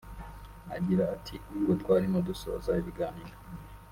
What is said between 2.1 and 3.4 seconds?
dusoza ibiganiro